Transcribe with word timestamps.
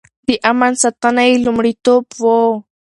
د 0.27 0.29
امن 0.49 0.73
ساتنه 0.83 1.21
يې 1.29 1.35
لومړيتوب 1.45 2.03
و. 2.21 2.23